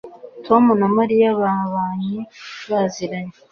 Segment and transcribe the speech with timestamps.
[0.45, 2.17] tom na mariya babanye
[2.69, 3.35] baziranye